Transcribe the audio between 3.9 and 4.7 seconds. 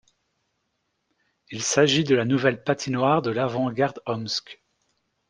Omsk.